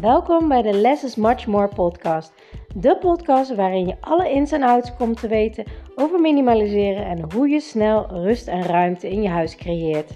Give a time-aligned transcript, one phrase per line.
[0.00, 2.32] Welkom bij de Less is Much More podcast.
[2.74, 5.64] De podcast waarin je alle ins en outs komt te weten
[5.94, 10.10] over minimaliseren en hoe je snel rust en ruimte in je huis creëert.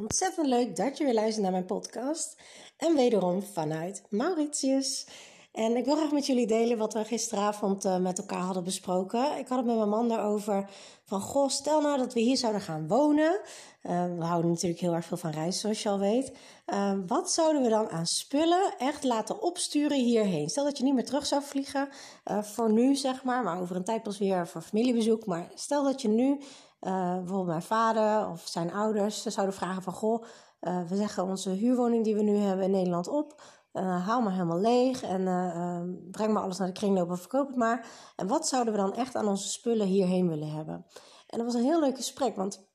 [0.00, 2.40] Ontzettend leuk dat je weer luistert naar mijn podcast.
[2.76, 5.06] En wederom vanuit Mauritius.
[5.52, 9.38] En ik wil graag met jullie delen wat we gisteravond uh, met elkaar hadden besproken.
[9.38, 10.70] Ik had het met mijn man daarover
[11.04, 13.40] van, goh, stel nou dat we hier zouden gaan wonen.
[13.82, 16.32] Uh, we houden natuurlijk heel erg veel van reizen, zoals je al weet.
[16.66, 20.48] Uh, wat zouden we dan aan spullen echt laten opsturen hierheen?
[20.48, 21.88] Stel dat je niet meer terug zou vliegen,
[22.24, 25.26] voor nu zeg maar, maar over een tijd pas weer voor familiebezoek.
[25.26, 26.40] Maar stel dat je nu,
[26.80, 30.24] bijvoorbeeld mijn vader of zijn ouders, zouden vragen van, goh,
[30.60, 33.42] we zeggen onze huurwoning die we nu hebben in Nederland op...
[33.72, 37.56] Haal maar helemaal leeg en uh, breng maar alles naar de kringloop en verkoop het
[37.56, 37.86] maar.
[38.16, 40.86] En wat zouden we dan echt aan onze spullen hierheen willen hebben?
[41.26, 42.68] En dat was een heel leuk gesprek, want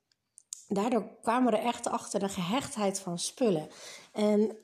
[0.67, 3.67] daardoor kwamen we er echt achter de gehechtheid van spullen.
[4.13, 4.57] En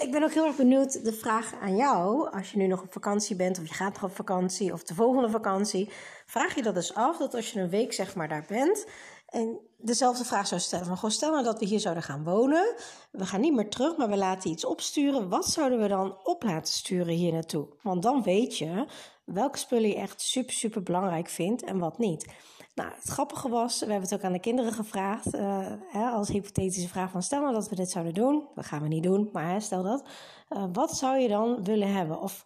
[0.00, 2.92] ik ben ook heel erg benieuwd, de vraag aan jou, als je nu nog op
[2.92, 5.90] vakantie bent, of je gaat nog op vakantie, of de volgende vakantie,
[6.26, 8.86] vraag je dat eens af, dat als je een week zeg maar daar bent,
[9.28, 12.74] en dezelfde vraag zou stellen: van, goh, stel nou dat we hier zouden gaan wonen.
[13.10, 15.28] We gaan niet meer terug, maar we laten iets opsturen.
[15.28, 17.68] Wat zouden we dan op laten sturen hier naartoe?
[17.82, 18.86] Want dan weet je
[19.24, 22.26] welke spullen je echt super, super belangrijk vindt en wat niet.
[22.74, 26.28] Nou, het grappige was, we hebben het ook aan de kinderen gevraagd, uh, hè, als
[26.28, 28.48] hypothetische vraag van stel nou dat we dit zouden doen.
[28.54, 30.04] Dat gaan we niet doen, maar stel dat.
[30.50, 32.20] Uh, wat zou je dan willen hebben?
[32.20, 32.44] Of,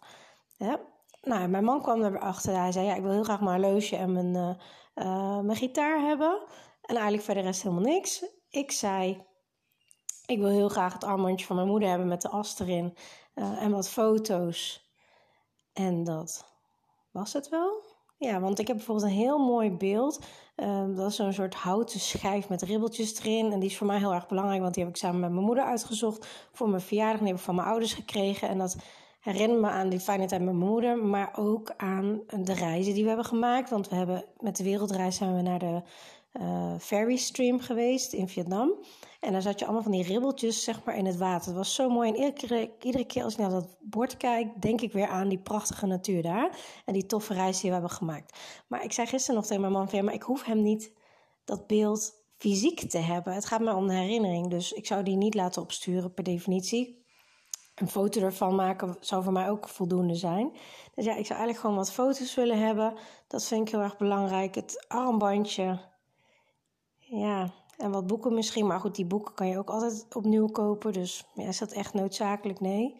[0.57, 0.73] hè,
[1.21, 4.11] nou, mijn man kwam erachter, hij zei ja, ik wil heel graag mijn horloge en
[4.11, 4.57] mijn,
[4.95, 6.41] uh, mijn gitaar hebben.
[6.83, 8.25] En eigenlijk verder rest helemaal niks.
[8.49, 9.23] Ik zei,
[10.25, 12.95] ik wil heel graag het armbandje van mijn moeder hebben met de as erin.
[13.35, 14.91] Uh, en wat foto's.
[15.73, 16.45] En dat
[17.11, 17.81] was het wel.
[18.17, 20.19] Ja, want ik heb bijvoorbeeld een heel mooi beeld.
[20.55, 23.51] Uh, dat is zo'n soort houten schijf met ribbeltjes erin.
[23.51, 25.45] En die is voor mij heel erg belangrijk, want die heb ik samen met mijn
[25.45, 27.19] moeder uitgezocht voor mijn verjaardag.
[27.19, 28.49] Die heb ik van mijn ouders gekregen.
[28.49, 28.75] En dat
[29.19, 33.01] herinnert me aan die fijne tijd met mijn moeder, maar ook aan de reizen die
[33.01, 33.69] we hebben gemaakt.
[33.69, 35.81] Want we hebben met de wereldreis zijn we naar de
[36.33, 38.73] uh, ferry stream geweest in Vietnam.
[39.19, 41.47] En daar zat je allemaal van die ribbeltjes zeg maar, in het water.
[41.47, 42.09] Het was zo mooi.
[42.09, 45.29] En iedere keer, iedere keer als ik naar dat bord kijk, denk ik weer aan
[45.29, 46.57] die prachtige natuur daar.
[46.85, 48.37] En die toffe reis die we hebben gemaakt.
[48.67, 50.93] Maar ik zei gisteren nog tegen mijn man: van, maar ik hoef hem niet
[51.45, 53.33] dat beeld fysiek te hebben.
[53.33, 54.49] Het gaat mij om de herinnering.
[54.49, 57.01] Dus ik zou die niet laten opsturen per definitie.
[57.75, 60.51] Een foto ervan maken zou voor mij ook voldoende zijn.
[60.95, 62.93] Dus ja, ik zou eigenlijk gewoon wat foto's willen hebben.
[63.27, 64.55] Dat vind ik heel erg belangrijk.
[64.55, 65.79] Het armbandje
[67.13, 68.67] ja, en wat boeken misschien.
[68.67, 70.93] Maar goed, die boeken kan je ook altijd opnieuw kopen.
[70.93, 72.59] Dus ja, is dat echt noodzakelijk?
[72.59, 72.97] Nee.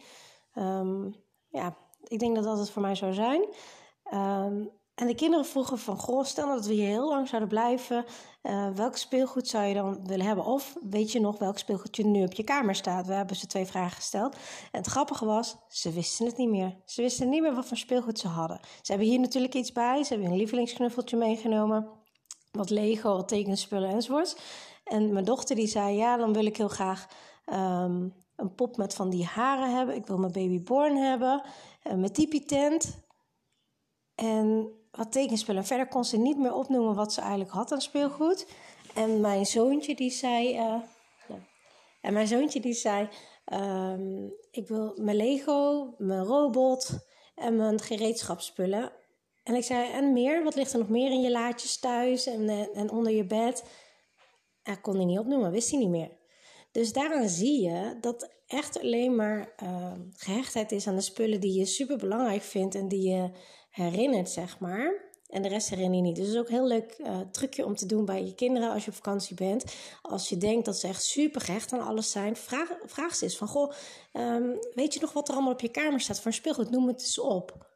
[0.56, 1.16] Um,
[1.50, 3.46] ja, ik denk dat dat het voor mij zou zijn.
[4.13, 8.06] Um, en de kinderen vroegen van, goh, stel dat we hier heel lang zouden blijven,
[8.44, 10.45] uh, welk speelgoed zou je dan willen hebben?
[10.45, 13.07] Of weet je nog welk speelgoed je nu op je kamer staat?
[13.07, 14.35] We hebben ze twee vragen gesteld.
[14.72, 16.75] En het grappige was, ze wisten het niet meer.
[16.85, 18.59] Ze wisten niet meer wat voor speelgoed ze hadden.
[18.81, 20.03] Ze hebben hier natuurlijk iets bij.
[20.03, 22.03] Ze hebben een lievelingsknuffeltje meegenomen
[22.58, 24.38] wat Lego, wat tekenspullen enzovoort.
[24.84, 27.08] En mijn dochter die zei, ja, dan wil ik heel graag
[27.46, 29.96] um, een pop met van die haren hebben.
[29.96, 31.42] Ik wil mijn babyborn hebben.
[31.84, 32.97] Uh, mijn tipi-tent.
[34.16, 35.66] En wat tekenspullen.
[35.66, 38.47] Verder kon ze niet meer opnoemen wat ze eigenlijk had aan speelgoed.
[38.94, 40.53] En mijn zoontje die zei...
[40.53, 40.84] Ja.
[42.02, 43.09] En mijn zoontje die zei...
[43.53, 46.92] Um, ik wil mijn Lego, mijn robot
[47.36, 48.92] en mijn gereedschapsspullen.
[49.44, 50.44] En ik zei, en meer?
[50.44, 53.64] Wat ligt er nog meer in je laadjes thuis en, eh, en onder je bed?
[54.64, 56.12] Hij kon hij niet opnoemen, wist hij niet meer.
[56.72, 61.59] Dus daaraan zie je dat echt alleen maar uh, gehechtheid is aan de spullen die
[61.59, 63.31] je super belangrijk vindt en die je
[63.70, 65.12] herinnert, zeg maar.
[65.28, 66.16] En de rest herinner je niet.
[66.16, 68.72] Dus het is ook een heel leuk uh, trucje om te doen bij je kinderen
[68.72, 69.75] als je op vakantie bent.
[70.02, 73.38] Als je denkt dat ze echt super gehecht aan alles zijn, vraag, vraag ze eens
[73.38, 73.72] van: Goh,
[74.14, 76.70] um, weet je nog wat er allemaal op je kamer staat voor speelgoed?
[76.70, 77.72] Noem het eens op.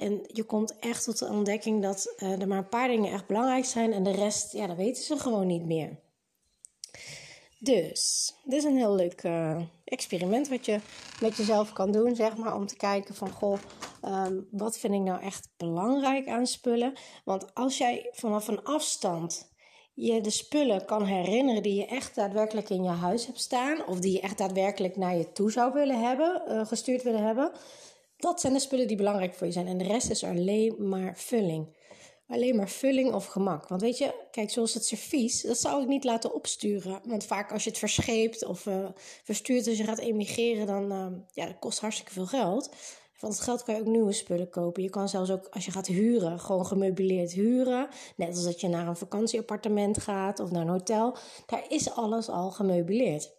[0.00, 3.26] En je komt echt tot de ontdekking dat uh, er maar een paar dingen echt
[3.26, 5.98] belangrijk zijn en de rest, ja, dat weten ze gewoon niet meer.
[7.58, 10.80] Dus, dit is een heel leuk uh, experiment wat je
[11.20, 13.58] met jezelf kan doen, zeg maar, om te kijken van, goh,
[14.04, 16.92] um, wat vind ik nou echt belangrijk aan spullen?
[17.24, 19.52] Want als jij vanaf een afstand
[19.94, 23.98] je de spullen kan herinneren die je echt daadwerkelijk in je huis hebt staan, of
[23.98, 27.52] die je echt daadwerkelijk naar je toe zou willen hebben, uh, gestuurd willen hebben,
[28.20, 29.66] dat zijn de spullen die belangrijk voor je zijn.
[29.66, 31.78] En de rest is alleen maar vulling.
[32.28, 33.68] Alleen maar vulling of gemak.
[33.68, 37.00] Want weet je, kijk, zoals het servies, dat zou ik niet laten opsturen.
[37.04, 38.88] Want vaak als je het verscheept of uh,
[39.24, 42.70] verstuurt als je gaat emigreren, dan uh, ja, dat kost hartstikke veel geld.
[43.12, 44.82] Van het geld kan je ook nieuwe spullen kopen.
[44.82, 47.88] Je kan zelfs ook, als je gaat huren, gewoon gemeubileerd huren.
[48.16, 51.16] Net als dat je naar een vakantieappartement gaat of naar een hotel.
[51.46, 53.38] Daar is alles al gemeubileerd.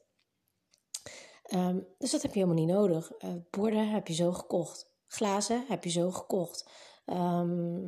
[1.51, 3.11] Ehm, dus dat heb je helemaal niet nodig.
[3.23, 4.89] Uh, borden heb je zo gekocht.
[5.07, 6.69] Glazen heb je zo gekocht.
[7.05, 7.79] Ehm,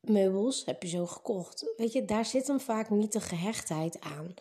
[0.00, 1.72] meubels heb je zo gekocht.
[1.76, 4.34] Weet je, daar zit hem vaak niet de gehechtheid aan.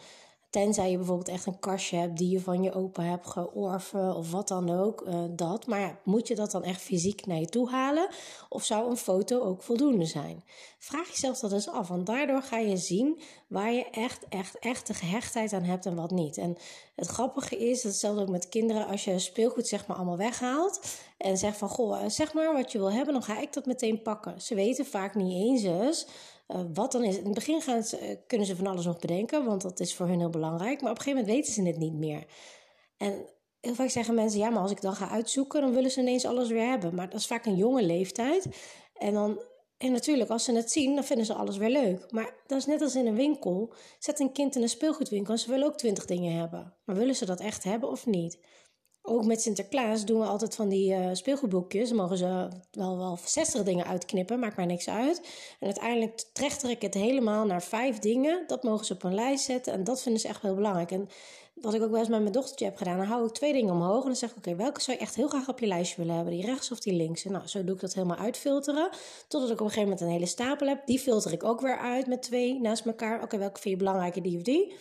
[0.54, 4.32] Tenzij je bijvoorbeeld echt een kastje hebt die je van je opa hebt georven of
[4.32, 5.04] wat dan ook.
[5.08, 5.68] Uh, dat.
[5.68, 8.08] Maar ja, moet je dat dan echt fysiek naar je toe halen?
[8.50, 10.44] Of zou een foto ook voldoende zijn?
[10.80, 11.88] Vraag jezelf dat eens af.
[11.88, 15.96] Want daardoor ga je zien waar je echt, echt, echt de gehechtheid aan hebt en
[15.96, 16.38] wat niet.
[16.38, 16.58] En
[16.96, 20.82] het grappige is, hetzelfde ook met kinderen, als je speelgoed zeg maar allemaal weghaalt
[21.18, 23.66] en zegt van goh, eh, zeg maar wat je wil hebben, dan ga ik dat
[23.66, 24.42] meteen pakken.
[24.42, 26.08] Ze weten vaak niet eens eens
[26.54, 27.18] uh, wat dan is.
[27.18, 29.96] In het begin gaan ze, eh, kunnen ze van alles nog bedenken, want dat is
[29.96, 30.82] voor hun heel belangrijk.
[30.82, 32.26] Maar op een gegeven moment weten ze het niet meer.
[32.98, 33.26] En
[33.60, 36.26] heel vaak zeggen mensen, ja, maar als ik dan ga uitzoeken, dan willen ze ineens
[36.26, 36.96] alles weer hebben.
[36.96, 38.48] Maar dat is vaak een jonge leeftijd.
[38.94, 39.40] En dan
[39.84, 42.12] en natuurlijk, als ze het zien, dan vinden ze alles weer leuk.
[42.12, 43.74] Maar dat is net als in een winkel.
[44.00, 46.74] Zet een kind in een speelgoedwinkel en ze willen ook twintig dingen hebben.
[46.86, 48.40] Maar willen ze dat echt hebben of niet?
[49.06, 51.90] Ook met Sinterklaas doen we altijd van die uh, speelgoedboekjes.
[51.90, 55.22] Dan mogen ze wel, wel 60 dingen uitknippen, maakt mij niks uit.
[55.60, 58.44] En uiteindelijk trechter ik het helemaal naar vijf dingen.
[58.48, 60.92] Dat mogen ze op een lijst zetten en dat vinden ze echt heel belangrijk.
[60.92, 61.10] En
[61.54, 63.74] wat ik ook wel eens met mijn dochtertje heb gedaan, dan hou ik twee dingen
[63.74, 65.98] omhoog en dan zeg ik: Oké, welke zou je echt heel graag op je lijstje
[65.98, 66.34] willen hebben?
[66.34, 67.26] Die rechts of die links?
[67.26, 68.90] En nou, zo doe ik dat helemaal uitfilteren.
[69.28, 70.86] Totdat ik op een gegeven moment een hele stapel heb.
[70.86, 73.24] Die filter ik ook weer uit met twee naast elkaar.
[73.24, 74.76] Oké, welke vind je belangrijker, die of die?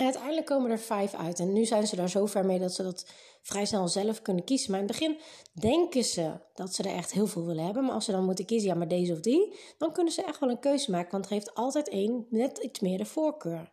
[0.00, 1.38] En uiteindelijk komen er vijf uit.
[1.38, 3.06] En nu zijn ze daar zo ver mee dat ze dat
[3.42, 4.70] vrij snel zelf kunnen kiezen.
[4.70, 5.18] Maar in het begin
[5.52, 7.84] denken ze dat ze er echt heel veel willen hebben.
[7.84, 10.40] Maar als ze dan moeten kiezen, ja, maar deze of die, dan kunnen ze echt
[10.40, 11.10] wel een keuze maken.
[11.10, 13.72] Want er heeft altijd één net iets meer de voorkeur.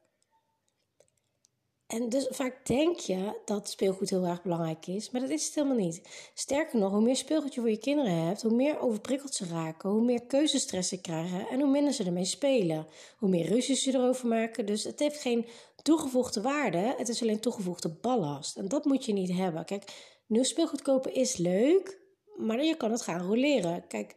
[1.87, 5.55] En dus vaak denk je dat speelgoed heel erg belangrijk is, maar dat is het
[5.55, 6.29] helemaal niet.
[6.33, 9.89] Sterker nog, hoe meer speelgoed je voor je kinderen hebt, hoe meer overprikkeld ze raken,
[9.89, 12.87] hoe meer keuzestress ze krijgen en hoe minder ze ermee spelen.
[13.17, 14.65] Hoe meer ruzies ze erover maken.
[14.65, 15.45] Dus het heeft geen
[15.81, 18.57] toegevoegde waarde, het is alleen toegevoegde ballast.
[18.57, 19.65] En dat moet je niet hebben.
[19.65, 21.99] Kijk, nieuw speelgoed kopen is leuk,
[22.35, 23.87] maar je kan het gaan roleren.
[23.87, 24.15] Kijk,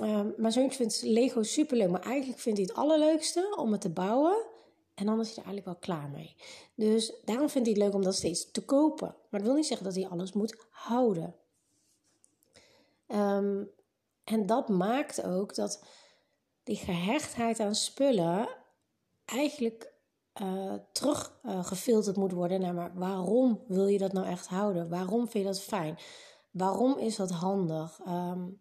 [0.00, 3.90] uh, mijn zoontje vindt Lego superleuk, maar eigenlijk vindt hij het allerleukste om het te
[3.90, 4.36] bouwen.
[4.94, 6.36] En dan is hij er eigenlijk wel klaar mee.
[6.74, 9.16] Dus daarom vindt hij het leuk om dat steeds te kopen.
[9.30, 11.34] Maar dat wil niet zeggen dat hij alles moet houden.
[13.06, 13.64] Ehm,
[14.24, 15.84] en dat maakt ook dat
[16.62, 18.48] die gehechtheid aan spullen
[19.24, 19.92] eigenlijk
[20.42, 24.88] uh, teruggefilterd uh, moet worden naar maar waarom wil je dat nou echt houden?
[24.88, 25.98] Waarom vind je dat fijn?
[26.50, 28.00] Waarom is dat handig?
[28.06, 28.60] Um,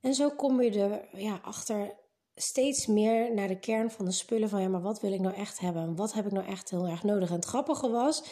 [0.00, 1.94] en zo kom je er ja, achter
[2.34, 5.34] steeds meer naar de kern van de spullen van ja, maar wat wil ik nou
[5.34, 5.96] echt hebben?
[5.96, 7.28] Wat heb ik nou echt heel erg nodig?
[7.28, 8.22] En het grappige was,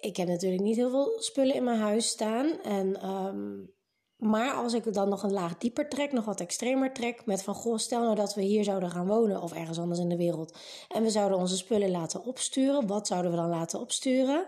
[0.00, 2.60] ik heb natuurlijk niet heel veel spullen in mijn huis staan.
[2.62, 3.74] En, um,
[4.16, 7.54] maar als ik dan nog een laag dieper trek, nog wat extremer trek, met van
[7.54, 10.58] goh, stel nou dat we hier zouden gaan wonen of ergens anders in de wereld.
[10.88, 12.86] En we zouden onze spullen laten opsturen.
[12.86, 14.46] Wat zouden we dan laten opsturen?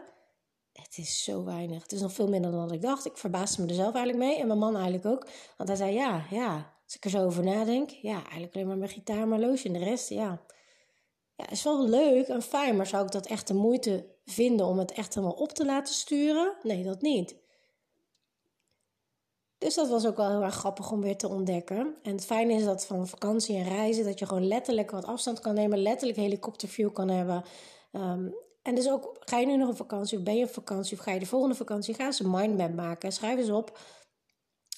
[0.73, 1.83] Het is zo weinig.
[1.83, 3.07] Het is nog veel minder dan ik dacht.
[3.07, 4.41] Ik verbaasde me er zelf eigenlijk mee.
[4.41, 5.27] En mijn man eigenlijk ook.
[5.57, 8.77] Want hij zei: Ja, ja, als ik er zo over nadenk, ja, eigenlijk alleen maar
[8.77, 10.43] mijn gitaar, mijn loge en de rest, ja.
[11.35, 14.79] Ja, is wel leuk en fijn, maar zou ik dat echt de moeite vinden om
[14.79, 16.57] het echt helemaal op te laten sturen?
[16.63, 17.37] Nee, dat niet.
[19.59, 21.95] Dus dat was ook wel heel erg grappig om weer te ontdekken.
[22.03, 25.41] En het fijne is dat van vakantie en reizen, dat je gewoon letterlijk wat afstand
[25.41, 27.45] kan nemen, letterlijk helikopterview kan hebben.
[27.93, 30.97] Um, en dus ook, ga je nu nog op vakantie of ben je op vakantie
[30.97, 33.13] of ga je de volgende vakantie, ga eens een mindmap maken.
[33.13, 33.79] Schrijf eens op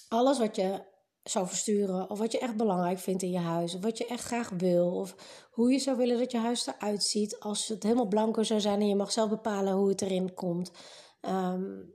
[0.08, 0.82] alles wat je
[1.22, 2.10] zou versturen.
[2.10, 3.74] Of wat je echt belangrijk vindt in je huis.
[3.74, 4.90] Of wat je echt graag wil.
[4.90, 5.14] Of
[5.50, 7.40] hoe je zou willen dat je huis eruit ziet.
[7.40, 10.72] Als het helemaal blanco zou zijn en je mag zelf bepalen hoe het erin komt.
[11.20, 11.94] Um,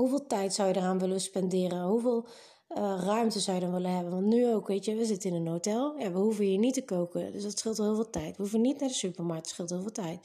[0.00, 1.82] hoeveel tijd zou je eraan willen spenderen?
[1.82, 2.26] Hoeveel
[2.68, 4.12] uh, ruimte zou je dan willen hebben?
[4.12, 5.94] Want nu ook, weet je, we zitten in een hotel.
[5.96, 7.32] We hoeven hier niet te koken.
[7.32, 8.36] Dus dat scheelt heel veel tijd.
[8.36, 9.42] We hoeven niet naar de supermarkt.
[9.42, 10.20] Dat scheelt heel veel tijd.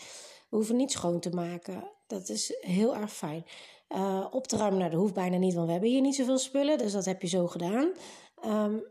[0.50, 1.92] We hoeven niet schoon te maken.
[2.08, 3.46] Dat is heel erg fijn.
[3.90, 6.38] Uh, op te ruimen, nou, dat hoeft bijna niet, want we hebben hier niet zoveel
[6.38, 6.78] spullen.
[6.78, 7.92] Dus dat heb je zo gedaan.
[8.46, 8.84] Um,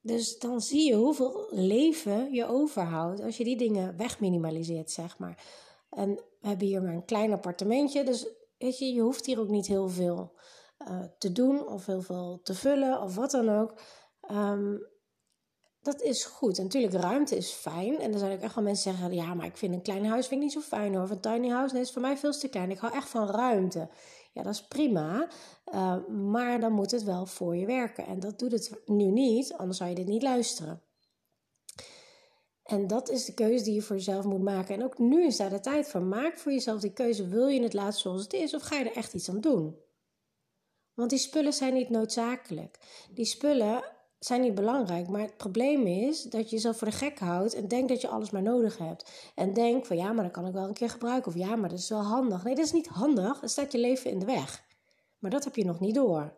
[0.00, 5.44] dus dan zie je hoeveel leven je overhoudt als je die dingen wegminimaliseert, zeg maar.
[5.90, 8.26] En we hebben hier maar een klein appartementje, dus
[8.58, 10.38] weet je, je hoeft hier ook niet heel veel
[10.88, 13.80] uh, te doen of heel veel te vullen of wat dan ook.
[14.30, 14.94] Um,
[15.86, 16.58] dat is goed.
[16.58, 18.00] En natuurlijk, ruimte is fijn.
[18.00, 20.26] En er zijn ook echt wel mensen zeggen: ja, maar ik vind een klein huis
[20.26, 21.02] vind ik niet zo fijn hoor.
[21.02, 22.70] Of een tiny house, nee, is voor mij veel te klein.
[22.70, 23.88] Ik hou echt van ruimte.
[24.32, 25.28] Ja, dat is prima.
[25.74, 28.06] Uh, maar dan moet het wel voor je werken.
[28.06, 30.82] En dat doet het nu niet, anders zou je dit niet luisteren.
[32.66, 34.74] En dat is de keuze die je voor jezelf moet maken.
[34.74, 36.02] En ook nu is daar de tijd voor.
[36.02, 37.28] Maak voor jezelf die keuze.
[37.28, 39.76] Wil je het laten zoals het is of ga je er echt iets aan doen?
[40.94, 42.78] Want die spullen zijn niet noodzakelijk.
[43.10, 43.84] Die spullen
[44.18, 45.08] zijn niet belangrijk.
[45.08, 48.08] Maar het probleem is dat je jezelf voor de gek houdt en denkt dat je
[48.08, 49.32] alles maar nodig hebt.
[49.34, 51.32] En denkt van ja, maar dat kan ik wel een keer gebruiken.
[51.32, 52.44] Of ja, maar dat is wel handig.
[52.44, 53.40] Nee, dat is niet handig.
[53.40, 54.64] Het staat je leven in de weg.
[55.18, 56.32] Maar dat heb je nog niet door.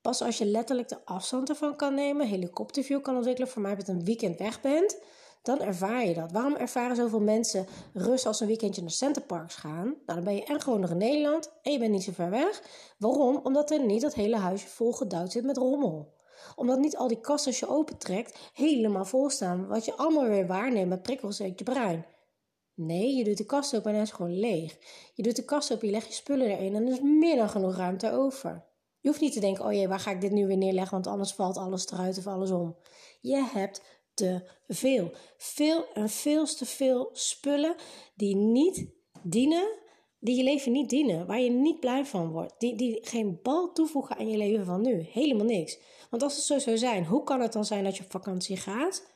[0.00, 3.88] Pas als je letterlijk de afstand ervan kan nemen, helikopterview kan ontwikkelen, voor mij met
[3.88, 4.98] een weekend weg bent,
[5.42, 6.32] dan ervaar je dat.
[6.32, 9.84] Waarom ervaren zoveel mensen rust als een weekendje naar Centerparks gaan?
[9.84, 12.30] Nou, dan ben je en gewoon nog in Nederland en je bent niet zo ver
[12.30, 12.62] weg.
[12.98, 13.40] Waarom?
[13.42, 16.18] Omdat er niet dat hele huisje vol gedouwd zit met rommel
[16.56, 19.66] omdat niet al die kasten als je opentrekt helemaal vol staan.
[19.66, 22.06] Wat je allemaal weer waarneemt met prikkels uit je brein.
[22.74, 24.76] Nee, je doet de kast open en hij is gewoon leeg.
[25.14, 27.48] Je doet de kast open, je legt je spullen erin en er is meer dan
[27.48, 28.68] genoeg ruimte over.
[29.00, 31.06] Je hoeft niet te denken, oh jee, waar ga ik dit nu weer neerleggen, want
[31.06, 32.76] anders valt alles eruit of alles om.
[33.20, 33.82] Je hebt
[34.20, 35.10] te veel.
[35.36, 37.74] Veel en veel te veel spullen
[38.14, 38.86] die niet
[39.22, 39.78] dienen,
[40.18, 43.72] die je leven niet dienen, waar je niet blij van wordt, die, die geen bal
[43.72, 45.00] toevoegen aan je leven van nu.
[45.00, 45.78] Helemaal niks.
[46.10, 48.56] Want als het zo zou zijn, hoe kan het dan zijn dat je op vakantie
[48.56, 49.08] gaat?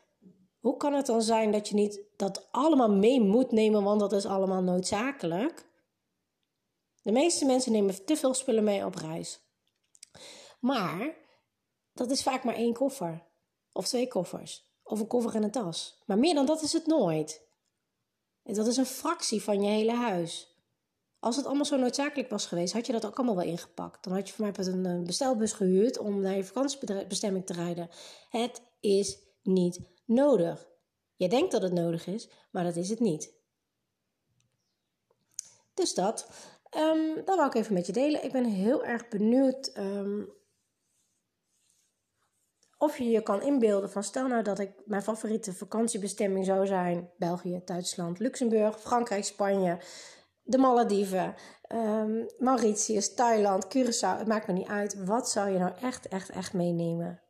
[0.61, 4.13] Hoe kan het dan zijn dat je niet dat allemaal mee moet nemen, want dat
[4.13, 5.67] is allemaal noodzakelijk?
[7.03, 9.41] De meeste mensen nemen te veel spullen mee op reis.
[10.61, 11.17] Maar
[11.93, 13.27] dat is vaak maar één koffer.
[13.73, 14.74] Of twee koffers.
[14.85, 16.03] Of een koffer en een tas.
[16.07, 17.43] Maar meer dan dat is het nooit.
[18.43, 20.55] En dat is een fractie van je hele huis.
[21.19, 24.05] Als het allemaal zo noodzakelijk was geweest, had je dat ook allemaal wel ingepakt.
[24.05, 27.89] Dan had je voor mij een bestelbus gehuurd om naar je vakantiebestemming te rijden.
[28.31, 30.67] Het is niet nodig.
[31.17, 33.33] Je denkt dat het nodig is, maar dat is het niet.
[35.75, 36.29] Dus dat.
[36.77, 38.25] Um, dat wou ik even met je delen.
[38.25, 40.23] Ik ben heel erg benieuwd ehm,
[42.85, 47.11] of je je kan inbeelden van stel nou dat ik mijn favoriete vakantiebestemming zou zijn
[47.17, 49.79] België, Duitsland, Luxemburg, Frankrijk, Spanje,
[50.43, 51.35] de Malediven,
[51.75, 55.05] um, Mauritius, Thailand, Curaçao, het maakt me niet uit.
[55.05, 57.24] Wat zou je nou echt, echt, echt meenemen?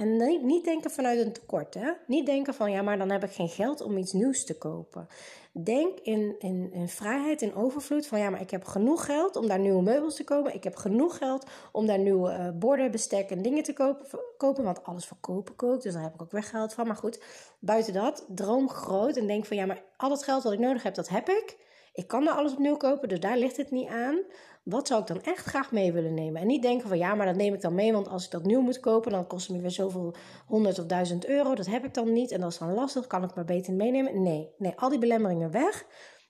[0.00, 0.16] En
[0.46, 1.92] niet, denken vanuit een tekort, hè?
[2.06, 5.08] Niet denken van ja, maar dan heb ik geen geld om iets nieuws te kopen.
[5.52, 9.48] Denk in, in, in vrijheid, in overvloed van ja, maar ik heb genoeg geld om
[9.48, 10.54] daar nieuwe meubels te kopen.
[10.54, 14.64] Ik heb genoeg geld om daar nieuwe uh, borden, bestek en dingen te kopen, kopen.
[14.64, 16.86] Want alles verkopen kookt, dus daar heb ik ook weg geld van.
[16.86, 17.22] Maar goed,
[17.58, 20.82] buiten dat, droom groot en denk van ja, maar al het geld wat ik nodig
[20.82, 21.56] heb, dat heb ik.
[22.00, 24.22] Ik kan daar alles opnieuw kopen, dus daar ligt het niet aan.
[24.62, 26.40] Wat zou ik dan echt graag mee willen nemen?
[26.40, 28.44] En niet denken van ja, maar dat neem ik dan mee, want als ik dat
[28.44, 30.14] nieuw moet kopen, dan kost het me weer zoveel
[30.46, 31.54] honderd of duizend euro.
[31.54, 34.22] Dat heb ik dan niet en dat is dan lastig, kan ik maar beter meenemen.
[34.22, 35.86] Nee, nee, al die belemmeringen weg.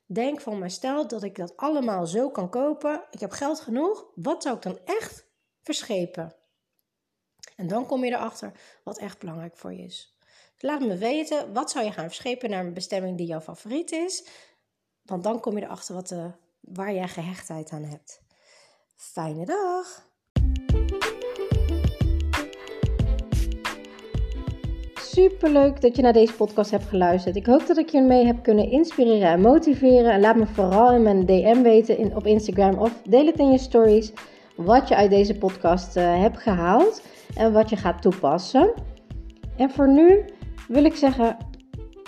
[0.07, 4.07] Denk van, maar stel dat ik dat allemaal zo kan kopen, ik heb geld genoeg,
[4.15, 5.27] wat zou ik dan echt
[5.63, 6.35] verschepen?
[7.57, 8.53] En dan kom je erachter
[8.85, 10.19] wat echt belangrijk voor je is.
[10.59, 14.29] Laat me weten, wat zou je gaan verschepen naar een bestemming die jouw favoriet is?
[15.11, 18.23] Want dan kom je erachter wat de, waar jij gehechtheid aan hebt.
[18.97, 20.09] Fijne dag!
[24.95, 27.37] Superleuk dat je naar deze podcast hebt geluisterd.
[27.37, 30.13] Ik hoop dat ik je mee heb kunnen inspireren en motiveren.
[30.13, 33.51] En laat me vooral in mijn DM weten in, op Instagram of deel het in
[33.51, 34.13] je stories
[34.57, 37.03] wat je uit deze podcast uh, hebt gehaald
[37.35, 38.73] en wat je gaat toepassen.
[39.57, 40.25] En voor nu
[40.69, 41.37] wil ik zeggen: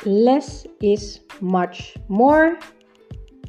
[0.02, 2.56] less is much more.